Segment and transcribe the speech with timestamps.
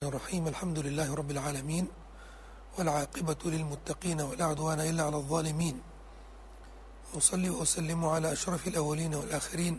[0.00, 1.84] الرحيم الحمد لله رب العالمين
[2.78, 5.76] والعاقبة للمتقين ولا عدوان إلا على الظالمين
[7.16, 9.74] أصلي وأسلم على أشرف الأولين والآخرين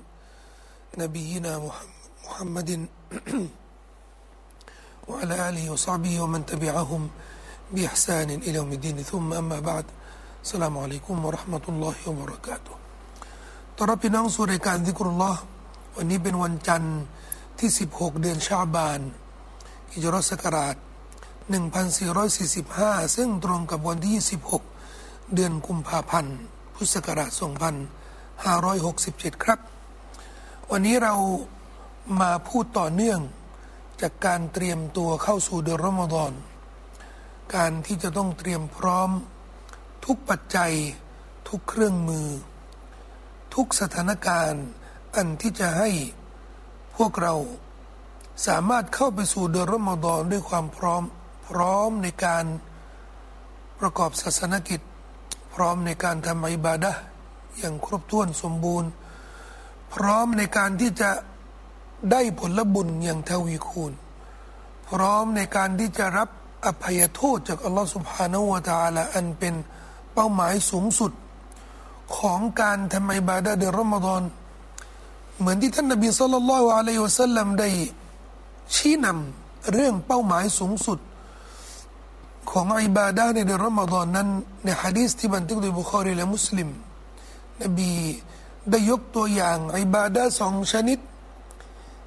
[0.98, 1.52] نبينا
[2.26, 2.70] محمد
[5.10, 7.10] وعلى آله وصحبه ومن تبعهم
[7.74, 9.86] بإحسان إلى يوم الدين ثم أما بعد
[10.46, 12.74] السلام عليكم ورحمة الله وبركاته
[13.78, 15.42] ตอนรับพี่น้องสู่รายการซิกรุลลอฮ์
[15.96, 17.00] วันนี้เป็นวันจันทร์
[17.60, 19.02] ที่16เดือนชาบาน
[19.94, 20.76] อิจรศักราช
[21.96, 24.14] 1445 ซึ่งตรงกับวันที่
[24.72, 26.38] 26 เดือนกุมภาพันธ์
[26.74, 27.32] พุทธศักราช
[28.58, 29.60] 2567 ครับ
[30.72, 31.14] วันนี้เรา
[32.22, 33.20] มาพูดต่อเนื่อง
[34.02, 36.32] จากการเตรียมตัวเข้าสู่เดือนรอมฎอน
[37.56, 39.10] การที่จะต้องเตรียมพร้อม
[40.06, 40.74] ทุกปัจจัย
[41.50, 42.28] ทุกเครื่องมือ
[43.56, 44.66] ทุกสถานการณ์
[45.16, 45.90] อันที่จะให้
[46.96, 47.36] พวกเรา
[48.48, 51.04] สามารถเข้าไปสู่เดือนรอมฎอนด้วยความพร้อม
[51.48, 52.46] พร้อมในการ
[53.80, 54.80] ประกอบศาสนกิจ
[55.54, 56.92] พร้อมในการทำอิบาดะ
[57.58, 58.90] อย่างครบถ้วนสมบูรณ์
[59.94, 61.10] พร้อมในการที่จะ
[62.12, 63.94] ได้ผลบุญอย่างทวีคูณ
[64.90, 66.30] พร้อมในการที่จะรับ
[66.66, 69.54] อภัยโทษจากอัลลอฮฺสุบฮานาวะตาละอันเป็น
[70.14, 71.12] เป้าหมายสูงสุด
[72.18, 74.22] ของการทำอิบาดะเดือนรอมฎอน
[75.40, 77.70] เหมือนที่ท่านนบีสุลต่านละอัลลอฮฺอะลัยฮิวสัลลัมได้
[78.76, 81.00] ชี้นำเรื่องเป้าหมายสูงสุด
[82.52, 84.28] ของอิบาดาในเดือนรอมฎอนนั้น
[84.64, 86.70] ในฮะดีษที่บันทึกโดยบุคอรีและมุสลิม
[87.62, 87.92] นบี
[88.70, 91.00] ได้ยกตัวอย่างอิบาดาสองชนิด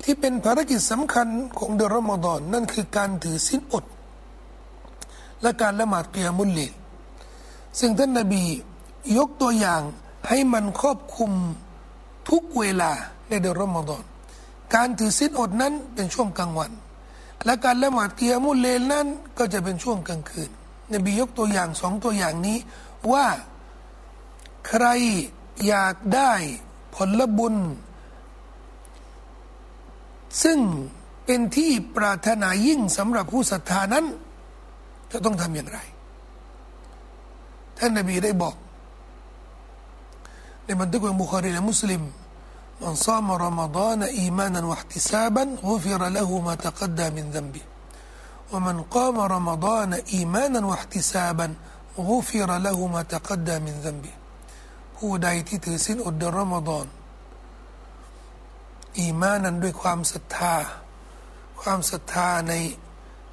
[0.02, 3.84] ที่เป็นภารกิจสำคัญของเดือนรอมฎอนนั่นคือการถือสินอด
[5.42, 6.60] และการละหมาดเกียมุลเล
[7.78, 8.42] ซึ่งท่านนบี
[9.16, 9.82] ยกตัวอย่าง
[10.28, 11.30] ให้มันครอบคุม
[12.28, 12.92] ทุกเวลา
[13.28, 14.04] ในเดือนรอมฎอน
[14.74, 16.72] การถือศีลอดนั้นเป็นช่วงกลางวัน
[17.44, 19.06] และการละหมาดเกียมุลเลนนั้น
[19.38, 20.50] ก็จะเป็นช่วงกลางคืน
[20.92, 22.58] นบียกตัวอย่างสองตัวอย่างนี้
[23.12, 23.26] ว่า
[24.68, 24.86] ใคร
[25.66, 26.32] อยากได้
[26.94, 27.56] ผลบุญ
[30.42, 30.58] ซึ่ง
[31.26, 34.04] เป็นที่ปรารถนายิ่งสำหรับผู้ศรัทธานั้น
[35.12, 35.78] จะต้องทำอย่างไร
[37.78, 38.54] ท่านนบีได้บอก
[40.64, 42.02] ในบันทึกของบุคคลและมุสลิม
[42.81, 47.61] من صام رمضان إيمانا واحتسابا غفر له ما تقدم من ذنبه
[48.51, 51.47] ومن قام رمضان إيمانا واحتسابا
[51.99, 54.13] غفر له ما تقدم من ذنبه
[54.97, 56.85] ผู้ใดที่ถือสินอดเดือนรอมฎอน
[58.99, 60.55] อีมานั้นด้วยความศรัทธา
[61.61, 62.53] ความศรัทธาใน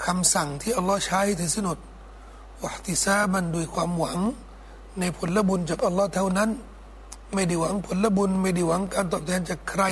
[0.05, 1.79] คำสั่งที่อัลลอฮ์ใช้ถือสินอด
[2.65, 4.19] วะติซาบันด้วยความหวัง
[4.99, 6.51] ในผลบุญจากอัลลอฮ์เท่านั้น
[7.34, 9.84] ไม่ได้หวังผลบุญ ไม่ได้หวังการตอบแทนจากใคร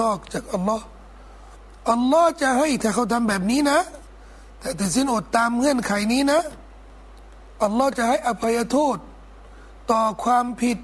[0.00, 0.84] นอกจากอัลลอฮ์
[1.90, 3.78] อัลลอฮ์จะให้ถ้าเขาทำแบบนี้นะ
[4.60, 6.40] แต่ถือสินอดตามเงื่อนไขนี้นะ
[7.62, 8.98] อัลลอฮ์จะให้อภัยโทษ
[9.90, 10.78] ต่อความผิด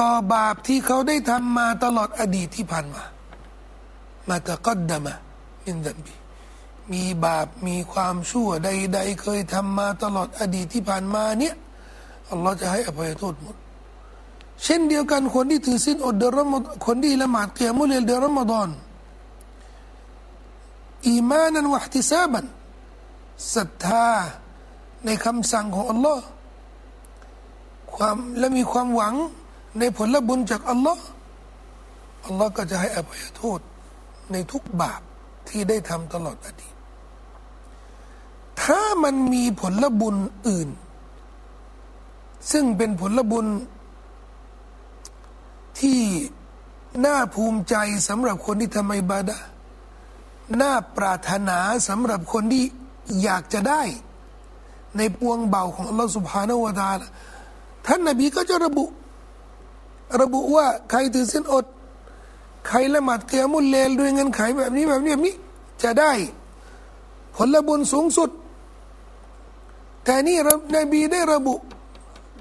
[0.00, 3.02] ต่อบาปที่เขาได้ทำมาตลอดอดีตที่ผ่านมา
[4.28, 5.14] มาตะกัดดามะ
[5.64, 6.14] มินดันบี
[6.92, 11.54] มีบาปมีความชั่วใด ๆ เคยทำมาตลอดอดีตที่ผ่านมาเนี่ย
[12.30, 13.56] อัลลอฮ์จะให้อภัยโทษหมด
[14.64, 18.68] เช่นเดียวกันคนที่ถือศีลอดเดือนรอมฎอนคนที่ละหมาดเกียมุลเดือนรอมฎอน
[21.08, 22.44] อีมานันวะติซาบัน
[23.54, 24.06] ศรัทธา
[25.04, 26.24] ในคำสั่งของอัลลอฮ์
[27.94, 29.14] ความและมีความหวัง
[29.78, 31.04] ในผลบุญจากอัลลอฮ์
[32.26, 33.60] อัลลอฮ์ก็จะให้อภัยโทษ
[34.32, 35.00] ในทุกบาป
[35.48, 36.74] ที่ได้ทำตลอดอดีต
[38.62, 40.16] ถ้ามันมีผลบุญ
[40.48, 40.68] อื่น
[42.52, 43.46] ซึ่งเป็นผลบุญ
[45.80, 46.00] ที่
[47.04, 47.74] น่าภูมิใจ
[48.08, 49.36] สำหรับคนที่ทำอิบาดะ
[50.60, 51.58] น่าปรารถนา
[51.88, 52.64] สำหรับคนที่
[53.22, 53.82] อยากจะได้
[54.96, 57.00] ในปวงเบาของอัลลอฮฺสุบฮานาวะตาล
[57.86, 58.84] ท่านนบีก็จะระบุ
[60.22, 61.64] ระบุว่าใครถือสินอด
[62.68, 65.34] ใครละหมาดเกียมุลเลลด้วยเงินไขแบบนี้แบบนี้แบบนี้
[65.82, 66.12] จะได้
[67.36, 68.30] ผลบุญสูงสุด
[70.04, 70.36] แต่นี่
[70.76, 71.54] นบีได้ระบุ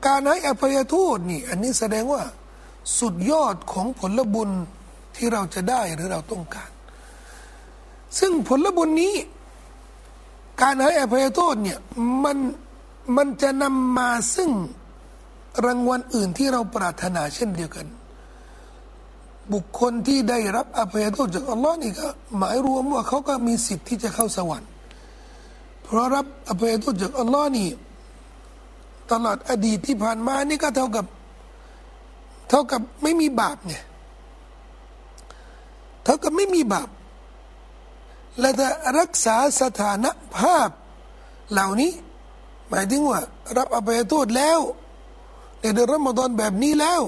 [0.05, 2.21] การให้อภัยโทษนี่ อันนี้แสดงว่า
[2.99, 4.49] สุดยอดของผลบุญ
[5.15, 6.69] ที่เราจะได้หรือเราต้องการ
[8.19, 9.15] ซึ่งผลบุญนี้
[10.61, 11.79] การให้อภัยโทษเนี่ย
[12.23, 12.37] มัน
[13.15, 14.51] มันจะนำมาซึ่ง
[15.65, 17.87] รางวัลอื่นที่เราปรารถนาเช่นเดียวกัน
[19.53, 22.07] บุคคลที่ได้รับอภัยโทษจากอัลลอฮ์นี่ก็
[22.37, 24.71] หมายรวมว่าเขาก็มีสิทธิ์ที่จะเข้าสวรรค์
[25.83, 27.69] เพราะรับอภัยโทษจากอัลลอฮ์นี่
[29.11, 31.05] ตลอดอดีตที่ผ่านมานี่ก็เท่ากับ
[32.49, 33.75] เท่ากับไม่มีบาปไง
[36.03, 36.89] เท่ากับไม่มีบาป
[38.39, 38.67] และจะ
[38.99, 40.05] รักษาสถาน
[40.37, 40.69] ภาพ
[41.51, 41.91] เหล่านี้
[42.69, 43.19] หมายถึงว่า
[43.57, 44.59] รับอภัยโทษแล้ว
[45.59, 47.01] ในเดือนรอมฎอนแบบนี้แล้ว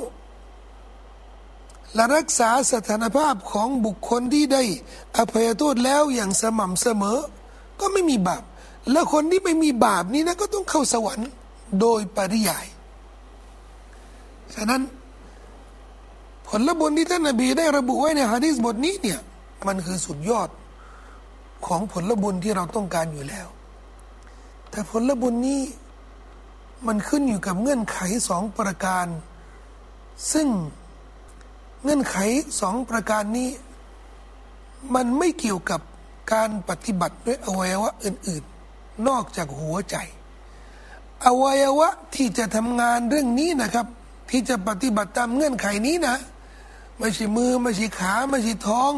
[1.95, 4.63] และรักษาสถานภาพของบุคคลที่ได้
[5.18, 7.19] อภัยโทษแล้วอย่างสม่ำเสมอ
[7.80, 8.44] ก็ไม่มีบาป
[8.91, 11.30] แล้วคนที่ไม่มีบาปนี้นะก็ต้องเข้าสวรรค์
[11.80, 12.65] โดยปริยาย
[14.56, 14.81] ฉะนั้น
[16.50, 19.19] ผลบุญที่ท่านนบีได้ระบุไว้ในฮะดีษบทนี้เนี่ย
[19.68, 20.50] มันคือสุดยอด
[21.66, 23.48] ของผลบุญที่เราต้องการอยู่แล้ว
[24.69, 25.62] แต่ผลบุญนี้
[26.88, 28.00] มันขึ้นอยู่กับเงื่อนไข
[28.30, 29.07] สองประการ
[30.34, 30.48] ซึ่ง
[31.84, 32.18] เงื่อนไข
[32.60, 33.50] สองประการนี้
[34.96, 35.81] มันไม่เกี่ยวกับ
[36.34, 38.44] การปฏิบัติด้วยอวัยวะอื่น
[38.75, 39.96] ๆ นอกจากหัวใจ
[41.25, 43.88] อวัยวะที่จะทำงานเรื่องนี้นะครับ
[44.30, 46.16] ที่จะปฏิบัติตามเงื่อนไขนี้นะ
[47.00, 48.94] ไม่ใช่มือ ไม่ใช่ขา ไม่ใช่ท้อง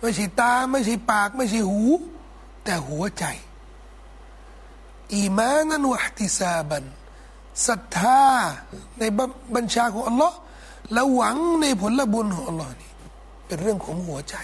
[0.00, 1.82] ไม่ใช่ตา ไม่ใช่ปาก ไม่ใช่หู
[2.64, 3.24] แต่หัวใจ
[5.14, 6.84] อีมานันวะติซาบัน
[7.66, 8.22] ศรัทธา
[8.98, 9.02] ใน
[9.54, 10.36] บัญชาของอัลลอฮ์
[10.92, 12.90] และหวังในผลบุญของอัลลอฮ์นี่
[13.46, 14.36] เป็นเรื่องของหัวใจ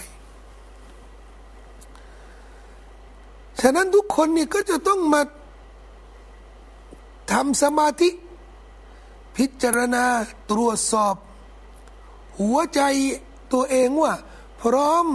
[3.61, 5.21] ฉะนั้นทุกคนนี่ก็จะต้องมา
[7.31, 8.09] ทำสมาธิ
[9.37, 10.05] พิจารณา
[10.51, 11.15] ตรวจสอบ
[12.39, 12.81] หัวใจ
[13.53, 14.13] ตัวเองว่า
[14.61, 15.05] พร้อม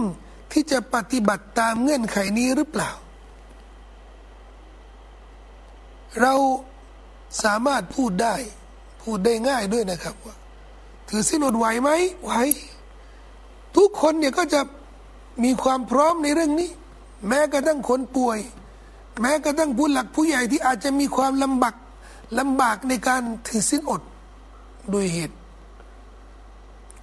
[0.51, 2.91] ที่จะปฏิบัติตามเงื่อนไขนี้หรือเปล่า
[6.21, 6.33] เรา
[7.43, 8.35] สามารถพูดได้
[9.03, 10.35] พูดได้ง่ายด้วยนะครับว่า
[11.09, 11.89] ถือสินอดไหวไหม
[12.23, 12.31] ไหว
[13.77, 14.61] ทุกคนเนี่ยก็จะ
[15.43, 16.69] มีความพร้อมในเรื่องนี้
[17.27, 18.39] แม้กระทั่งคนป่วย
[19.21, 21.75] แม้กระทั่งผู้หลักผู้ใหญ่ที่อาจจะมีความลำบาก
[22.39, 24.01] ลำบากในการถือสินอด
[24.93, 25.35] ด้วยเหตุ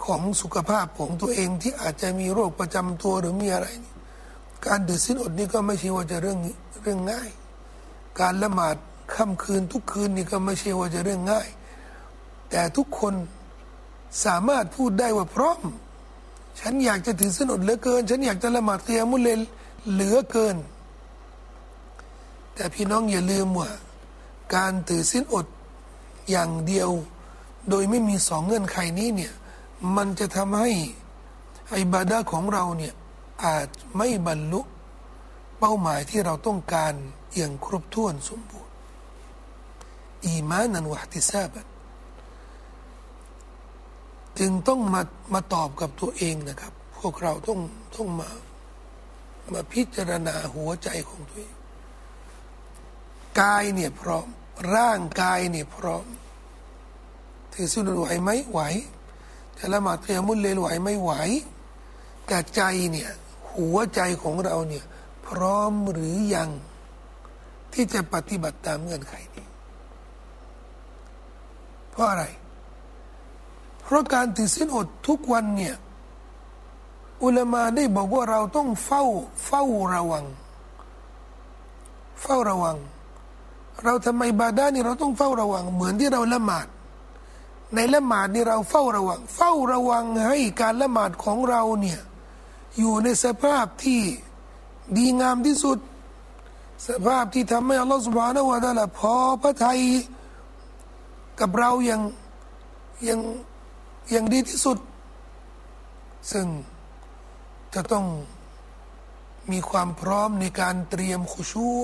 [0.04, 3.94] ของสุขภาพของตัวเองที่อาจจะมีโรคประจำตัวหรือมีอะไรนี่
[4.66, 6.38] การดือดสิ้นอดนี่ก็ไม่ใช่ว่าจะเรื่อง
[6.82, 7.30] เรื่องง่าย
[8.20, 8.76] การละหมาด
[9.14, 11.48] ค่ำคืนทุกคืนนี่ก็ไม่ใช่ว่าจะเรื่องง่าย
[12.50, 13.14] แต่ทุกคน
[14.24, 15.60] สามารถพูดได้ว่าพร้อม
[16.60, 19.40] ฉันอยากจะถือสินอดเหลือเกิน ฉันอยากจะละหมาดเตียมุเลน
[19.92, 20.56] เหลือเกิน
[22.54, 23.70] แต่พี่น้องอย่าลืมว่า
[24.54, 25.46] การถือสินอด
[26.30, 26.90] อย่างเดียว
[27.70, 29.32] โดยไม่มีสองเงื่อนไขนี้เนี่ย
[29.96, 30.70] มันจะทำให้
[31.78, 32.94] อิบาดาของเราเนี่ย
[33.44, 34.60] อาจไม่บรรลุ
[35.58, 36.92] เป้าหมายที่เราต้องการ
[37.34, 38.74] อย่างครบถ้วนสมบูรณ์
[40.24, 41.66] อีมานันวะติซาบัน
[44.38, 45.02] จึงต้องมา
[45.34, 47.60] มาตอบกับตัวเองนะครับ พวกเราต้อง
[47.96, 48.28] ต้องมา
[49.52, 51.56] มาพิจารณาหัวใจของตัวเอง
[53.40, 54.28] กายเนี่ยพร้อม
[54.74, 56.06] ร่างกายเนี่ยพร้อม
[57.52, 58.60] ถือสุนไหวไหมไหว
[59.58, 61.12] จะละหมาดเพียมุลเลลไหวไม่ไหว
[62.26, 62.62] แต่ใจ
[62.92, 63.10] เนี่ย
[63.54, 64.84] หัวใจของเราเนี่ย
[65.26, 66.50] พร้อมหรือยัง
[67.72, 69.46] ที่จะปฏิบัติตามเงื่อนไขนี้
[71.90, 72.24] เพราะอะไร
[73.82, 75.76] เพราะการถือศีลอดทุกวันเนี่ย
[77.22, 79.04] อุลามาได้บอกว่าเราต้องเฝ้า
[79.46, 79.62] เฝ้า
[79.94, 80.24] ระวัง
[82.22, 82.76] เฝ้าระวัง
[83.84, 86.66] เราทำไมบาดานี่เราต้องเฝ้าระวัง เหมือนที่เราละหมาด
[87.74, 92.00] ในละหมาดนี่เราเฝ้าระวัง เฝ้าระวังให้การละหมาดของเราเนี่ย
[92.78, 94.02] อยู่ในสภาพที่
[94.96, 95.78] ดีงามที่สุด
[96.88, 99.80] สภาพที่ทำให้อัลลอฮฺสุบานาวะตาละพอพระทัย
[101.40, 102.02] กับเราอย่าง
[103.04, 103.20] อย่าง
[104.10, 104.78] อย่างดีที่สุด
[106.32, 106.46] ซึ่ง
[107.74, 108.06] จะต้อง
[109.52, 111.82] มีความพร้อมในการเตรียมขุชัว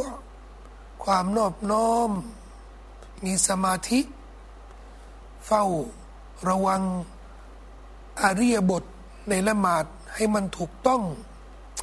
[1.05, 2.11] ความนอบน้อม
[3.25, 4.01] มีสมาธิ
[5.47, 5.65] เฝ้า
[6.49, 6.83] ระวัง
[8.23, 8.85] อาริยบท
[9.29, 9.85] ในละหมาด
[10.15, 11.03] ให้มันถูกต้อง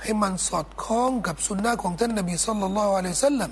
[0.01, 3.51] ให้มันสอดคล้องกับสุนนะของท่านนบีสุลต่านละอะลัยซัลลัม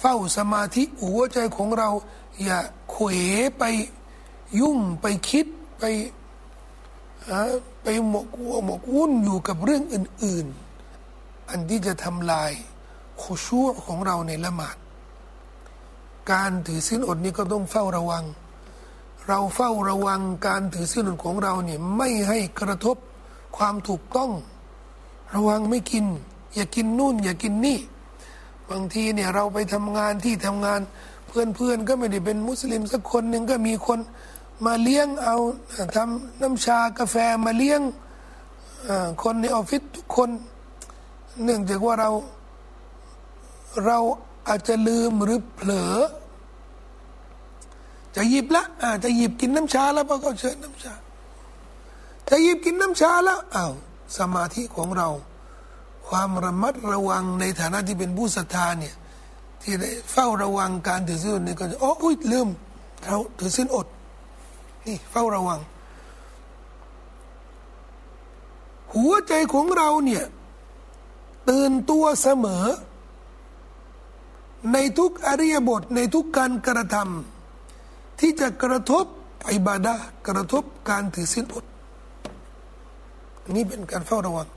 [0.00, 1.88] เฝ้าสมาธิหัวใจของเรา
[2.42, 2.58] อย่า
[2.90, 3.06] เขว
[3.58, 3.64] ไป
[4.60, 5.46] ยุ่งไปคิด
[5.78, 5.84] ไป
[7.82, 8.26] ไปหมก
[8.66, 10.46] หมกวุ่นอยู่กับเรื่องอื่น
[10.98, 12.52] ๆ อันที่จะทำลาย
[13.20, 14.76] ขุชัวของเราในละหมาด
[16.32, 18.24] การถือสินอดนี้ก็ต้องเฝ้าระวัง
[19.28, 22.96] เราเฝ้าระวังการถือศีลของเราเนี่ยไม่ให้กระทบ
[23.56, 24.30] ความถูกต้อง
[25.34, 26.06] ระวังไม่กิน
[26.54, 27.78] อย่ากินนู่น อย่ากินนี่
[28.70, 30.80] บางทีเนี่ยเราไปทำงานที่ทำงาน
[31.28, 33.98] เพื่อนๆก็ไม่ได้เป็นมุสลิมสักคนหนึ่งก็มีคน
[34.66, 35.36] มาเลี้ยงเอา
[35.96, 37.16] ทำน้ำชากาแฟ
[37.46, 37.80] มาเลี้ยง
[39.22, 40.30] คนในออฟฟิศทุกคน
[41.42, 42.10] เนื่องจากว่าเรา
[43.86, 43.98] เรา
[44.48, 45.94] อาจจะลืมหรือเผลอ
[48.18, 50.94] จะหยิบละอ่าจะหยิบกินน้ำชาแล้วพอเขาเชิญน้ำชา
[52.28, 53.72] จะหยิบกินน้ำชาแล้วอ้าว
[54.18, 55.08] สมาธิของเรา
[56.08, 58.94] ความระมัดระวังในฐานะที่เป็นผู้ศรัทธาเนี่ย
[59.62, 62.48] ที่ได้เฝ้าระวังการถือศีลอดนี่ก็จะอ๋ออุ้ยลืม
[63.04, 63.86] เราถือศีลอด
[64.86, 65.60] นี่เฝ้าระวัง
[68.94, 70.24] หัวใจของเราเนี่ย
[71.48, 72.64] ตื่นตัวเสมอ
[74.72, 77.37] ในทุกอริยบทในทุกการกระทำ
[78.20, 79.04] ที่จะกระทบ
[79.52, 79.94] อิบาดะ
[80.28, 81.64] กระทบการถือศีลอด
[83.56, 84.48] นี่เป็นการเฝ้าระวัง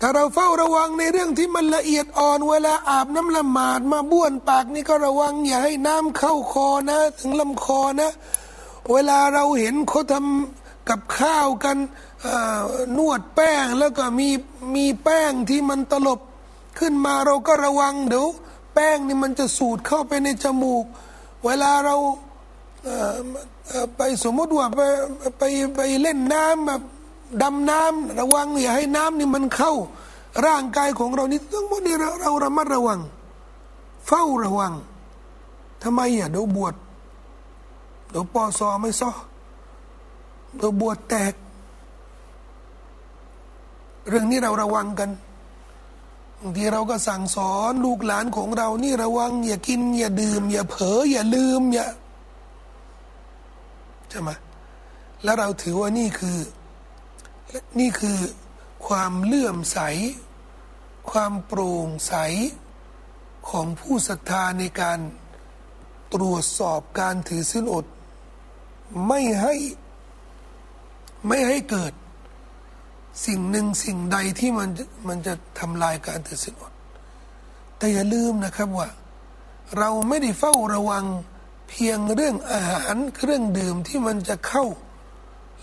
[0.00, 8.10] ถ้าเราเฝ้าระวังในเรื่องที่มันละเอียดอ่อนเวลาอาบน้ำละหมาดมาบ้วนปากนี่ก็ระวัง อย่าให้น้ำเข้าคอนะ ถึงลำคอนะ
[8.92, 11.76] เวลาเราเห็นเขาทำกับข้าวกัน
[12.96, 14.28] นวดแป้งแล้วก็มี
[14.74, 16.20] มีแป้งที่มันตลบ
[16.78, 18.26] ขึ้นมาเราก็ระวังเดี๋ยว
[18.74, 20.84] แป้งนี่มันจะสูดเข้าไปในจมูก
[21.44, 21.96] เวลาเรา
[23.96, 24.80] ไปสมมติว่าไป
[25.38, 25.42] ไป
[25.74, 26.82] ไปเล่นน้ำแบบ
[27.42, 29.72] ดำน้ำระวังอย่าให้น้ำนี่มันเข้า
[30.46, 33.00] ร่างกายของเรานี่ต้องหมดนี่เราเราระมัดระวัง
[34.06, 34.72] เฝ้าระวัง
[35.82, 36.74] ทำไมอะเดี๋ยวบวช
[38.10, 39.10] เดี๋ยวปอซอไม่ซ้อ
[40.56, 41.34] เดี๋ยวบวชแตก
[44.08, 45.10] เรื่องนี้เราระวังกัน
[46.46, 51.86] บางทีเราก็สั่งสอนลูกหลานของเรานี่ระวัง อย่ากิน อย่าดื่ม อย่าเผลออย่าลืมอย่า
[54.10, 54.30] ใช่ไหม
[55.24, 56.38] แล้วเราถือว่านี่คือ
[57.80, 58.18] นี่คือ
[58.86, 59.78] ความเลื่อมใส
[61.10, 62.14] ความโปร่งใส
[63.48, 64.98] ของผู้ศรัทธาในการ
[66.14, 67.84] ตรวจสอบการถือสินอด
[69.06, 69.54] ไม่ให้
[71.26, 71.92] ไม่ให้เกิด
[73.26, 74.68] สิ่งหนึ่งสิ่งใดที่มัน
[75.08, 76.72] มันจะทำลายการถือสินอด
[77.76, 78.88] แต่อย่าลืมนะครับว่า
[79.78, 81.04] เราไม่ได้เฝ้าระวัง
[81.68, 84.64] เพียงเรื่องอาหารเครื่องดื่มที่มันจะเข้า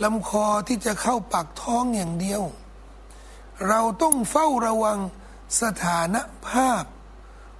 [0.04, 2.42] ลำคอที่จะเข้าปากท้องอย่างเดียว
[3.68, 5.00] เราต้องเฝ้าระวัง
[5.62, 6.16] สถาน
[6.48, 6.84] ภาพ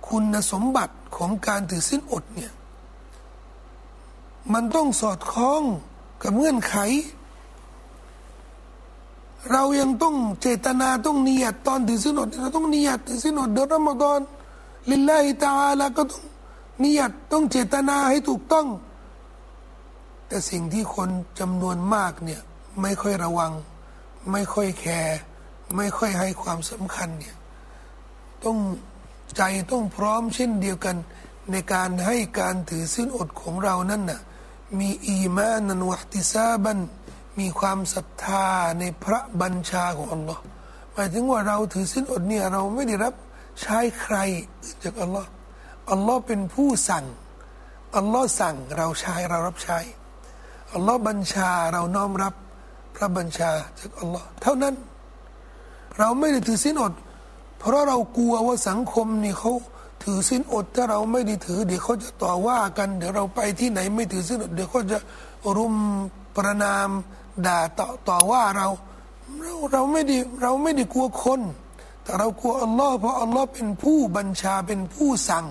[0.08, 2.54] คุณสมบัติของการถือสิ้นอดเนี่ย
[4.54, 5.62] มันต้องสอดคล้อง
[6.24, 6.76] กับเงื่อนไข
[9.50, 14.20] เรายังต้องเจตนาต้องเนียดตอนถือสินอดเราต้องเนียดถือสินอดเดือนรอมฎอน
[14.90, 16.24] ลิลลาฮิตาลาก็ต้อง
[16.80, 18.68] เนิยัตต้องเจตนาให้ถูกต้อง
[20.28, 22.42] แต่สิ่งที่คนจำนวนมากเนี่ย
[22.82, 23.52] ไม่ค่อยระวัง
[24.32, 25.20] ไม่ค่อยแคร์
[25.76, 27.36] ไม่ค่อยให้ความสำคัญเนี่ย
[28.44, 28.58] ต้อง
[29.38, 30.96] ใจต้องพร้อมเช่นเดียวกัน
[31.52, 34.22] ในการให้การถือสินอดของเรานั่นน่ะ
[34.80, 36.78] มีอีมานันวัติซาบัน
[37.40, 38.46] มีความศรัทธา
[38.80, 40.42] ในพระบัญชาของอัลลอฮ์
[40.94, 43.14] หมายถึงว่าเราถือสิ้นอดเนี่ยเราไม่ได้รับ
[43.62, 44.18] ใช้ใคร
[44.84, 45.30] จากอัลลอฮ์
[45.92, 47.06] อัลลอฮ์เป็นผู้สั่ง
[47.98, 49.80] อัลลอฮ์สั่งเราใช้เรารับใช้
[50.74, 52.34] อัลลอฮ์บัญชาเราน้อมรับ
[52.96, 54.76] พระบัญชาจากอัลลอฮ์เท่านั้น
[55.98, 56.94] เราไม่ได้ถือสินอด
[57.60, 59.52] เพราะเรากลัวว่าสังคมนี่เขา
[60.04, 64.98] ถือสินอด ถ้าเราไม่ได้ถือเดี๋ยวเขาจะต่อว่ากัน เดี๋ยวเราไปที่ไหนไม่ถือสินอด เดี๋ยวเขาจะ
[65.58, 65.76] รุม
[66.36, 66.90] ประนาม
[67.48, 68.68] ด่าต่อต่อว่าเรา
[69.42, 71.42] เราเราไม่ได้เราไม่ได้กลัวคน
[72.04, 75.46] แต่เรากลัวอัลลอฮ์เพราะอัลลอฮ์เป็นผู้บัญชาเป็นผู้สั่ง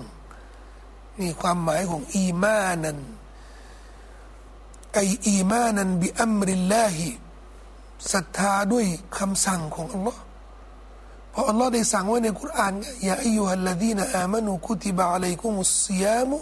[1.19, 2.97] นี่ความหมายของอีมานัน
[4.93, 7.07] ไออีมานันบิอัมริลลาฮิ
[8.11, 8.85] ศรัทธาด้วย
[9.17, 10.21] คำสั่งของอัลลอฮ์
[11.31, 12.73] เพราะอัลลอฮ์ได้สั่งไว้ในคุราน
[13.09, 16.37] ยาอิยูฮัลลดีนอามานุคุติบะอะลัยกุมุสซิยามุ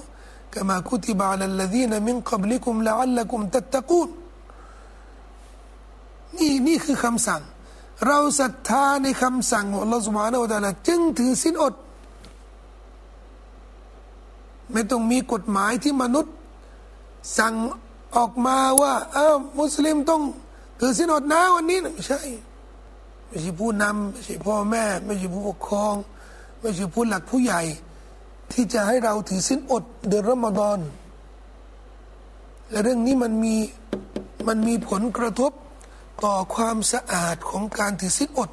[0.53, 4.09] กะมาคุติบะอะลัลลดีนมินกับลิกุมละอัลลักุมตัตตะกูน
[6.37, 7.41] นี่นี่คือคำสั่ง
[8.07, 11.73] เราศรัทธาในคำสั่งของเราสุมาโนตาลาจึงถือสินอด
[14.71, 16.33] ไม่ต้องมีกฎหมายที่มนุษย์
[17.37, 17.53] สั่ง
[18.15, 20.21] ออกมาว่า เออมุสลิมต้อง
[20.79, 22.21] ถือสินอดนะวันนี้ไม่ใช่
[23.27, 25.93] ไม่ใช่ผู้นำไม่ใช่พ่อแม่ ไม่ใช่ผู้ปกครอง
[26.59, 27.61] ไม่ใช่ผู้หลักผู้ใหญ่
[28.51, 30.79] ที่จะให้เราถือสินอดเดือนรอมฎอน
[32.71, 33.55] และเรื่องนี้มันมี
[34.47, 35.51] มันมีผลกระทบ
[36.25, 38.49] ต่อความสะอาดของการถือสินอด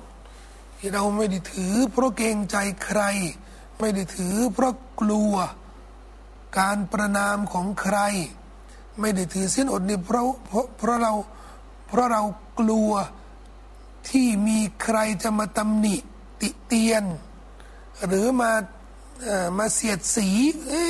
[0.79, 3.01] ที่เราไม่ได้ถือเพราะเกรงใจใคร
[3.79, 5.35] ไม่ได้ถือเพราะกลัว
[6.59, 7.99] การประนามของใคร
[9.01, 11.13] ไม่ได้ถือสิ้นอดนี่เพราะเพราะเพราะเรา
[11.89, 12.23] เพราะเรา
[12.61, 12.93] กลัว
[14.09, 15.97] ที่มีใครจะมาตำหนิ
[16.41, 17.05] ติเตียน
[18.07, 18.53] หรือมา
[19.59, 20.29] มาเสียดสี
[20.69, 20.85] เอ้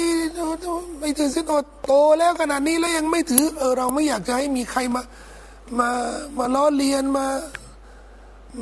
[1.00, 5.02] ไม่ถือสิ้นอดโตแล้วขนาดนี้แล้วยังไม่ถือเออเราไม่อยากจะให้มีใครมา
[5.78, 5.90] มา
[6.38, 7.26] มาล้อเลียนมา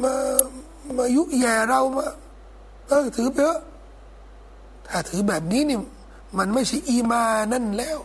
[0.02, 0.12] มา
[0.96, 2.06] มายุแย่เรามา
[2.88, 3.60] เออถือไปเถอะ
[4.88, 5.78] ถ้าถือแบบนี้นี่
[6.38, 7.98] มันไม่ใช่อีมานั่นแล้ว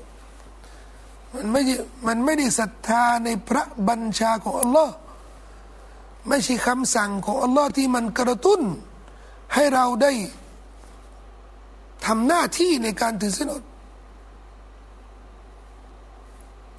[1.33, 1.61] มันไม่
[2.07, 4.93] มันไม่ได้ศรัทธาในพระบัญชาของอัลลอฮ์
[6.27, 8.61] ไม่ใช่คำสั่งของอัลลอฮ์ที่มันกระตุ้น
[9.53, 10.11] ให้เราได้
[12.05, 13.63] ทำหน้าที่ในการถือศีลอด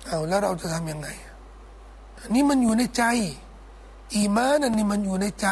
[0.06, 1.08] เอาแล้วเราจะทำยังไง
[2.20, 3.04] อันนี้มันอยู่ในใจ
[4.14, 5.48] อีมานันนี่มันอยู่ในใจ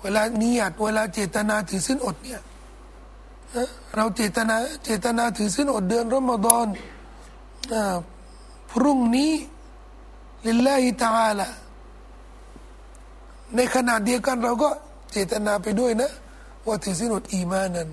[0.00, 2.42] เวลานิยตเวลาเจตนาถือศีลอดเนี่ย
[3.94, 4.54] เราเจตนา
[4.84, 6.66] เจตนาถือศีลอดเดือนรอมฎอน
[8.70, 9.32] พรุ่งนี้
[10.46, 11.48] ลิลลาฮิตาละ
[13.54, 14.68] ในขณะเดียวกันเราก็
[15.12, 16.10] เจตนาไปด้วยนะ
[16.66, 17.88] ว่าถือศีลอดอีมานัน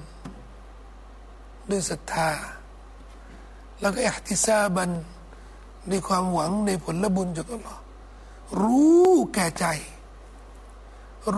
[1.69, 2.29] ด้วยศรัทธา
[3.79, 4.89] แล้วก็อิทติซาบัน
[5.89, 7.81] ในความหวังในผลบุญจากอัลลอฮ์
[8.61, 9.65] รู้แก่ใจ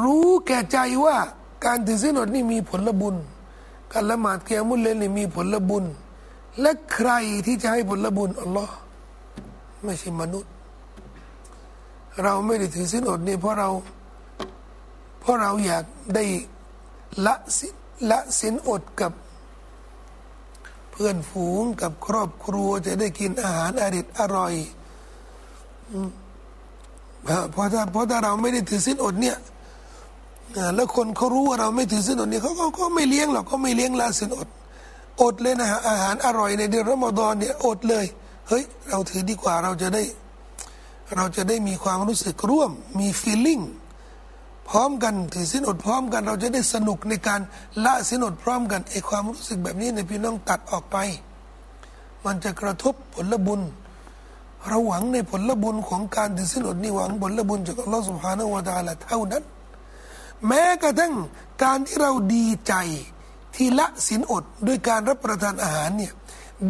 [0.01, 1.17] รู้แก่ใจว่า
[1.65, 3.15] การถือศีลอดนี่มีผลบุญ
[3.93, 5.85] การละหมาดเกียมุลเลนนี่มีผลบุญ
[6.61, 7.11] และใคร
[7.45, 8.73] ที่จะให้ผลบุญอัลลอฮ์
[9.83, 10.51] ไม่ใช่มนุษย์
[12.23, 13.69] เราไม่ได้ถือศีลอดนี่เพราะเรา
[15.19, 15.83] เพราะเราอยาก
[16.15, 16.23] ได้
[17.25, 17.35] ละ
[18.09, 19.11] ละศีลอดกับ
[20.97, 24.53] เพื่อนฝูงกับครอบครัวจะได้กินอาหารอริดอร่อย
[27.51, 29.37] เพราะถ้าเพราะถ้าเราไม่ได้ถือศีลอดเนี่ย
[30.75, 34.47] แล้วคนเขารู้ว่าเราไม่ถือศีลอดเนี่ยเขาก็ไม่เลี้ยงหรอกเขาไม่เลี้ยงลาศีลอด
[35.21, 38.05] อดเลยนะฮะอาหารอร่อยในเดือนรอมฎอนเนี่ยอดเลย
[38.49, 40.03] เฮ้ย เราถือดีกว่าเราจะได้
[41.15, 43.59] เราจะได้มีความรู้สึกร่วม มีฟีลลิ่ง
[44.69, 47.41] พร้อมกันถือสินอดพร้อมกัน เราจะได้สนุกในการ
[47.85, 50.97] ละสินอดพร้อมกันไอความรู้สึกแบบนี้ในพี่น้องตัดออกไป
[52.25, 53.61] มันจะกระทบผลบุญ
[54.67, 59.43] เราหวังในผลบุญของการถือสินอดนี่หวังผลบุญจากอัลลอฮฺสุบฮานาวะตาละเท่านั้น
[60.47, 61.13] แม้กระทั่ง
[61.63, 62.73] การที่เราดีใจ
[63.55, 66.13] ที่ละสินอดด้วยการรับประทานอาหารเนี่ย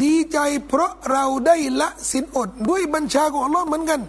[0.03, 4.01] ดีใจเพราะเราได้ละสินอดด้วยบัญชาของอัลลอฮ์เหมือนกัน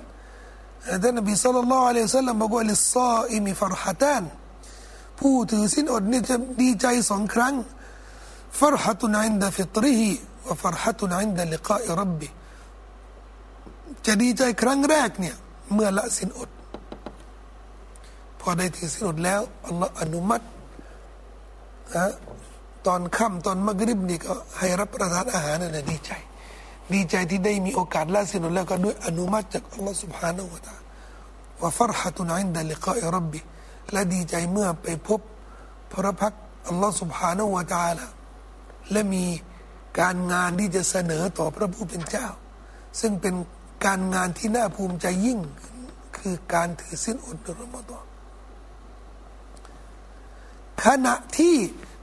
[1.03, 4.25] ท่านนบี صلى الله عليه وسلمบอกว่าللصائم فرحتان
[5.19, 7.55] ผู้ถือสินอดนี่จะดีใจสองครั้ง
[8.59, 12.29] فرحة عند فطره وفرحة عند لقاء ربه
[14.07, 15.37] จะดีใจครั้งแรกเนี่ย
[15.75, 16.51] เมื่อละสินอด
[18.41, 20.47] พอได้ถือสินอดแล้วอัลลอฮฺอนุมัติ
[22.87, 26.11] ตอนค่ำตอนมักริบนี่ก็ให้รับประทานอาหารนั่นแหละดีใจ
[26.94, 30.90] ดีใจที่ได้มีโอกาสละสินแล้วก็ด้วยอนุมัติจากอัลลอฮฺ سبحانه และ تعالى
[31.62, 33.40] ว่าฟรหัตุนอินดะลิกาอิรับบิ
[33.92, 35.20] และดีใจเมื่อไปพบ
[35.92, 36.34] พระพัก
[36.68, 38.08] อัลลอฮฺ سبحانه และ تعالى
[38.92, 39.26] และมี
[40.00, 42.28] การงานที่จะเสนอต่อพระผู้เป็นเจ้า
[43.00, 43.36] ซึ่งเป็น
[43.86, 45.40] การงานที่น่าภูมิใจยิ่ง
[46.18, 48.06] คือการถือสิ้นอดในรอมฎอน
[50.86, 51.56] ขณะที่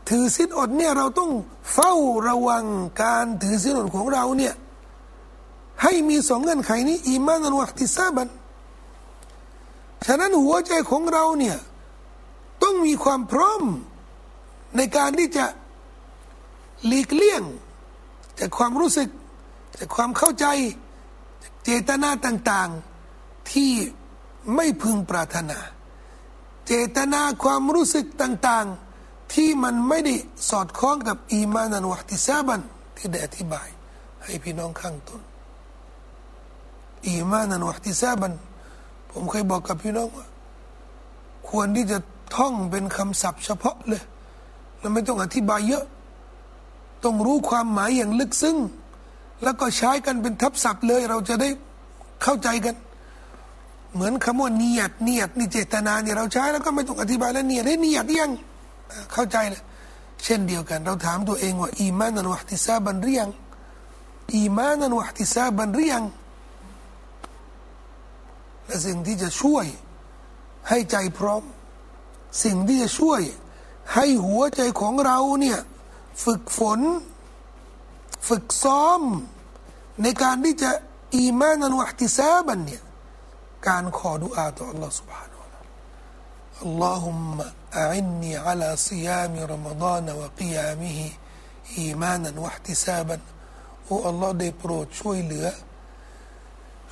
[0.09, 1.31] ถือสิ้นอดเนี่ยเราต้อง
[1.73, 1.93] เฝ้า
[2.29, 2.65] ระวัง
[3.03, 4.55] การถือสิ้นอดของเราเนี่ย
[5.84, 8.28] ให้มีสองเงื่อนไขนี้อีมานันวัติซาบัน
[10.06, 11.58] ฉะนั้นหัวใจของเราเนี่ย
[12.64, 13.62] ต้องมีความพร้อม
[14.78, 15.46] ในการที่จะ
[16.86, 17.44] หลีกเลี่ยง
[18.40, 19.10] จากความรู้สึก
[19.78, 20.46] จากความเข้าใจ
[21.44, 23.72] จากเจตนาต่างๆ ที่
[24.56, 25.60] ไม่พึงปรารถนา
[26.68, 30.16] เจตนาความรู้สึกต่างๆ ที่มันไม่ได้
[30.50, 32.62] สอดคล้องกับอีมานันวัติซาบัน
[32.98, 33.68] ที่ได้อธิบาย
[34.24, 35.22] ให้พี่น้องข้างต้น
[37.08, 38.34] อีมานันวัติซาบัน
[39.12, 40.26] ผมเคยบอกกับพี่น้องว่า
[41.50, 41.98] ควรที่จะ
[42.36, 44.04] ท่องเป็นคำศัพท์เฉพาะเลย
[44.80, 45.86] แล้วไม่ต้องอธิบายเยอะ
[47.04, 48.58] ต้องรู้ความหมายอย่างลึกซึ้ง
[49.44, 51.50] แล้วก็ใช้กันเป็นทับศัพท์เลย เราจะได้
[52.24, 52.76] เข้าใจกัน
[53.94, 58.32] เหมือนคำว่าเนียดเนียดนี่เจตนาเนี่ยเราใช้แล้วก็ไม่ต้องอธิบายแล้วเนียดให้เนียดยัง
[59.14, 59.62] เข้าใจเลย
[60.24, 63.30] เช่นเดียวกัน เราถามตัวเองว่าอีมานันวัติซาบันหรือยัง
[64.34, 66.04] อีมานันวัติซาบันหรือยัง
[68.67, 69.67] และสิ่งที่จะช่วย
[70.69, 71.43] ให้ใจพร้อม
[72.45, 73.21] สิ่งที่จะช่วย
[73.95, 75.59] ให้หัวใจของเราเนี่ย
[76.25, 76.81] ฝึกฝน
[78.29, 79.03] ฝึกซ้อม
[80.03, 80.71] ในการที่จะ
[81.17, 82.83] อีมานันวะติซาบันเนี่ย
[83.69, 85.69] การขอดุอาต่อ Allah سبحانه และ تعالى
[86.67, 87.37] اللهم
[87.83, 90.99] أعني على صيام رمضان وقيامه
[91.79, 93.17] إيمانا واحتسابا
[93.85, 95.47] โอ้ Allah ได้โปรดช่วยเหลือ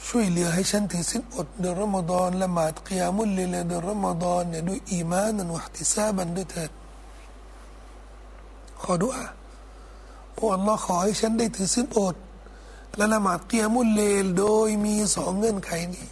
[0.08, 6.72] ช่วยเหลือให้ฉันถือสินอดเดือนรอมฎอนละหมาดกิยามุลเลลเดือนรอมฎอนเนี่ยด้วยอีมานันวะติซาบันด้วยเถิด
[8.82, 9.26] ขอดุอา
[10.34, 12.16] โอ้อัลลอฮ์ขอให้ฉันได้ถือสินอด
[12.96, 16.08] และละหมาดกิยามุลเลลโดยมีสองเงื่อนไขนี้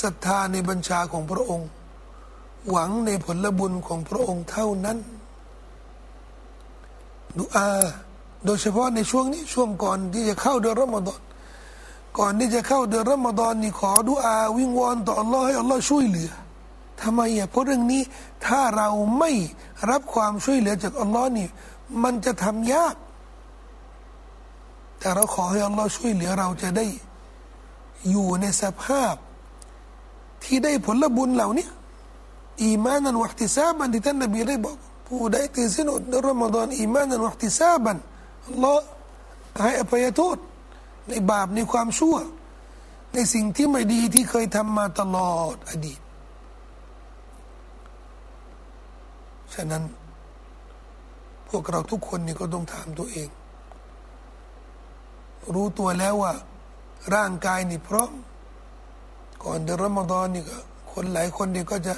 [0.00, 1.68] ศรัทธาในบัญชาของพระองค์
[2.70, 4.98] หวังในผลบุญของพระองค์เท่านั้น
[7.38, 7.68] ดุอา
[8.44, 11.20] โดยเฉพาะในช่วงนี้ช่วงก่อนที่จะเข้าเดือนรอมฎอน
[12.18, 16.30] ก่อนที่จะเข้าเดือนรอมฎอนนี่ขอดุอาวิงวอนต่ออัลลอฮ์ให้อัลลอฮ์ช่วยเหลือ
[17.00, 18.02] ทำไมอะเพราะเรื่องนี้
[18.46, 19.30] ถ้าเราไม่
[19.90, 21.48] รับความช่วยเหลือจากอัลลอฮ์นี่
[22.02, 22.94] มันจะทำยาก
[24.98, 26.86] แต่เราขอให้อัลลอฮ์ช่วยเหลือเราจะได้
[28.10, 29.14] อยู่ในสภาพ
[30.44, 31.66] ที่ได้ผลบุญเหล่านี้
[32.62, 37.96] อีมานันวัติซาบันที่ท่านนบีได้บอกผู้ใดถือสินอดในรอมฎอนอีมานันวัติซาบัน
[38.48, 38.84] อัลลอฮ์
[39.62, 40.36] ให้อภัยโทษ
[41.10, 42.16] ในบาปในความชั่ว
[43.12, 46.00] ในสิ่งที่ไม่ดีที่เคยทำมาตลอดอดีต
[49.54, 49.84] ฉะนั้น
[51.48, 53.28] พวกเราทุกคนนี่ก็ต้องถามตัวเอง
[55.54, 56.32] รู้ตัวแล้วว่า
[57.14, 58.12] ร่างกายนี่พร้อม
[59.44, 60.58] ก่อนเดือนรอมฎอนนี่ก็
[60.92, 61.94] คนหลายคนนี่ก็จะ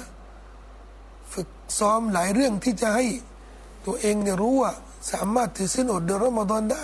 [1.33, 1.47] ฝึก
[1.79, 3.05] ซ้อมหลายเรื่องที่จะให้
[3.85, 4.71] ตัวเองเนี่ยรู้ว่า
[5.11, 6.83] สามารถถือสินอดเดือนรอมฎอนได้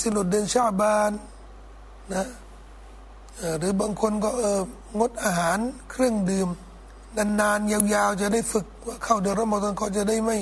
[0.00, 1.10] สินอดเดือนชาบาน
[2.14, 2.26] นะ
[3.58, 4.60] หรือบางคนก็เออ
[4.98, 5.58] งดอาหาร
[5.90, 6.48] เครื่องดื่ม
[7.40, 10.36] นานๆ ยาวๆ จะได้ฝึกว่าเข้าเดือนรอมฎอนก็จะได้ไม่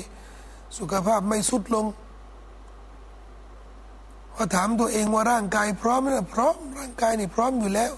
[0.77, 1.85] สุขภาพไม่สุดลง
[4.35, 7.91] พอถามตัวเองว่าร่างกายพร้อมไหมพร้อมร่างกายนี่พร้อมอยู่แล้ว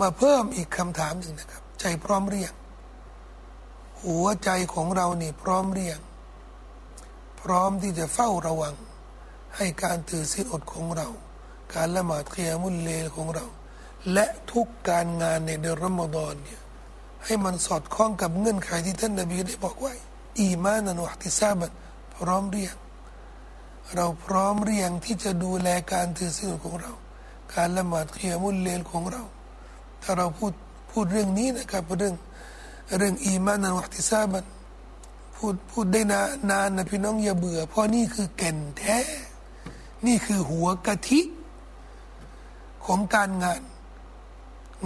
[0.00, 2.52] มาเพิ่มอีกคำถามหนึ่งนะครับ ใจพร้อมเรียง
[4.04, 5.98] หัวใจของเรานี่พร้อมเรียง
[7.42, 8.74] พร้อมที่จะเฝ้าระวัง
[9.58, 11.08] ให้การถือศีลอดของเรา
[11.74, 13.46] การละหมาดเคียมุลเลของเรา
[14.12, 16.60] และทุกการงานในเดือนรอมฎอนเนี่ย
[17.24, 19.94] ให้มันสอดคล้องกับเงื่อนไขที่ท่านนบีได้บอกไว้
[20.38, 21.72] อีมานันวัติซาบัน
[22.14, 22.76] พร้อมเรียง
[23.94, 26.92] เราพร้อมเรียงที่จะดูแลการถือศีลของเรา
[27.54, 29.22] การละหมาดเคียมุลเลนของเรา
[30.02, 30.52] ถ้าเราพูด
[30.90, 32.14] พูดเรื่องนี้นะครับเรื่อง
[32.98, 34.44] เรื่องอีมานันวัติซาบัน
[35.36, 38.98] พูดพูดได้นานานนะพี่น้องอย่าเบื่อ เพราะนี่คือแก่นแท้
[40.06, 41.20] นี่คือหัวกะทิ
[42.86, 43.60] ของการงาน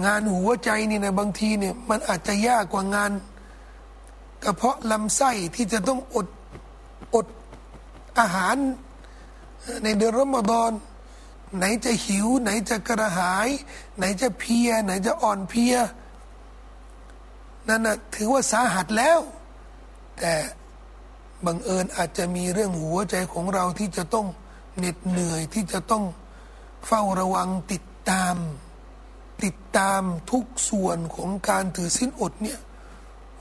[0.05, 3.11] งานหัวใจนี่นะบางทีเนี่ยมันอาจจะยากกว่างาน
[4.43, 6.27] กระเพาะลำไส้ที่จะต้องอด
[7.15, 7.27] อด
[8.19, 8.55] อาหาร
[9.83, 10.71] ในเดือนรอมฎอน
[11.57, 13.49] ไหนจะหิว ไหนจะกระหาย
[13.97, 15.73] ไหนจะเพีย ไหนจะอ่อนเพีย
[17.67, 19.19] นั่นนะถือว่าสาหัสแล้ว
[20.19, 20.33] แต่
[21.45, 24.27] บังเอิญอาจจะมีเรื่องหัวใจของเราที่จะต้อง
[24.77, 26.03] เหน็ดเหนื่อยที่จะต้อง
[26.85, 28.35] เฝ้าระวังติดตาม
[29.43, 32.59] ติดตามทุกส่วนของการถือสิ้นอดเนี่ย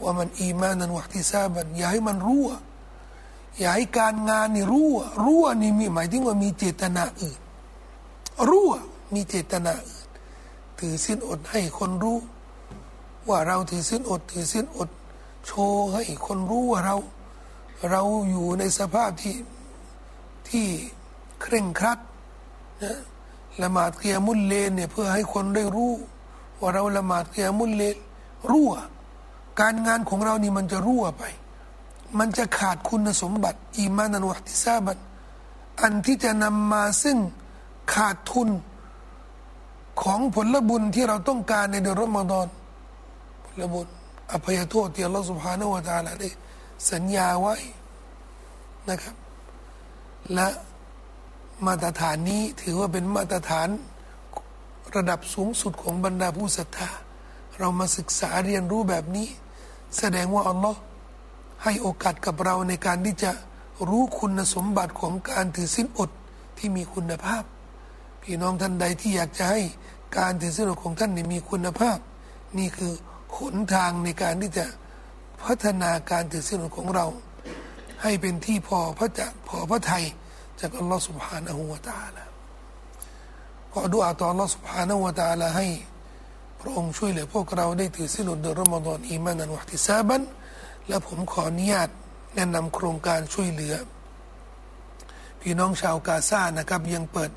[0.03, 2.49] ว่ามันอีมานันวัติซาบันอย่าให้มันรั่ว
[3.59, 7.41] อย่าให้การงานนี่รั่วรั่วนี่มีหมายถึงว่ามีเจตนาอื่น
[8.49, 8.73] รั่ว
[9.15, 10.07] มีเจตนาอื่น
[10.79, 12.19] ถือสิ้นอดให้คนรู้
[13.29, 14.91] ว่าเราถือศีลอด ถือศีลอด
[15.47, 16.97] โชว์ให้คนรู้ว่าเรา
[17.91, 19.37] เราอยู่ในสภาพที่
[20.49, 20.67] ที่
[21.43, 21.99] เคร่งครัด
[22.83, 22.99] นะ
[23.63, 25.93] ละหมาดเกียมุลเลนเนี่ยเพื่อให้คนได้รู้
[26.61, 27.97] ว่าเราละหมาดเกียมุลเลน
[28.51, 28.73] รั่ว
[29.61, 31.23] การงานของเรานี่มันจะรั่วไป
[32.19, 34.99] มันจะขาดคุณสมบัติ อีมานันวัติซาบัน
[35.83, 37.19] อันที่จะนำมาซึ่ง
[37.95, 38.49] ขาดทุน
[40.03, 42.47] ของผลบุญที่เราต้องการในเดือนรอมฎอน
[43.57, 43.89] และบท
[44.33, 46.29] อภัยโทษที่อัลลอฮฺสุบฮานาวะตาลาได้
[46.91, 47.57] สัญญาไว้
[48.91, 49.15] นะครับ
[50.35, 50.49] และ
[51.67, 53.69] มาตรฐานนี้ถือว่าเป็นมาตรฐาน
[54.97, 56.91] ระดับสูงสุดของบรรดาผู้ศรัทธา
[57.59, 59.29] เรามาศึกษาเรียนรู้แบบนี้
[59.99, 60.81] แสดงว่าอัลลอฮ์
[61.63, 63.33] ให้โอกาสกับเราในการที่จะ
[63.89, 66.11] รู้คุณสมบัติของการถือสินอด
[66.59, 67.43] ที่มีคุณภาพ
[68.23, 69.61] พี่น้องท่านใดที่อยากจะให้
[70.19, 71.99] การถือสินอดของท่านมีคุณภาพ
[72.59, 72.93] นี่คือ
[73.37, 74.67] หนทางในการที่จะ
[75.43, 77.07] พัฒนาการถือศีลของเรา
[78.03, 80.05] ให้เป็นที่พอพระจะพอพระไทย
[80.63, 82.25] จากอัลลอฮฺสุบฮานะฮูวาตาละ
[83.73, 85.67] ขอดุอาต่ออัลลอฮฺสุบฮานะฮูวาตาละให้
[86.61, 90.23] พระองค์ช่วยเหลือพวกเราได้ถือศีลเดือนรอมฎอนอีมานันวัติซาบัน
[90.89, 91.89] และผมขออนุญาต
[92.35, 93.75] แนะนำโครงการช่วยเหลือ
[95.41, 97.31] พี่น้องชาวกาซานะครับยังเปิด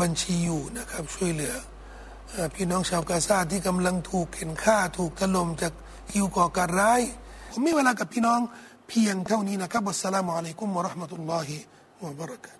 [0.00, 1.54] บัญชีอยู่นะครับช่วยเหลือ
[2.54, 5.72] พี่น้องชาวกาซาที่กำลังถูกเข็นฆ่าถูกถล่มจาก
[6.12, 7.00] อิวก่อการร้าย
[7.50, 8.40] ผมมีเวลากับพี่น้อง
[8.88, 11.56] เพียงเท่านี้นะครับอัสสลามุอะลัยกุมวะราะห์มะตุลลอฮิ
[12.04, 12.54] วะบะเราะกา